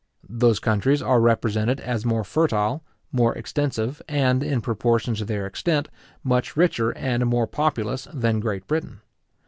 Those 0.31 0.57
countries 0.57 1.03
are 1.03 1.21
represented 1.21 1.79
as 1.79 2.07
more 2.07 2.23
fertile, 2.23 2.83
more 3.11 3.35
extensive, 3.35 4.01
and, 4.09 4.41
in 4.41 4.59
proportion 4.59 5.13
to 5.13 5.25
their 5.25 5.45
extent, 5.45 5.89
much 6.23 6.57
richer 6.57 6.89
and 6.97 7.23
more 7.27 7.45
populous 7.45 8.07
than 8.11 8.39
Great 8.39 8.65
Britain. 8.65 9.01